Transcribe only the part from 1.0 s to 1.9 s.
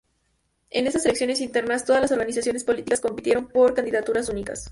elecciones internas,